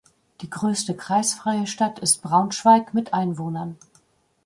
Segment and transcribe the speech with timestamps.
[0.41, 3.77] Die größte kreisfreie Stadt ist Braunschweig mit Einwohnern.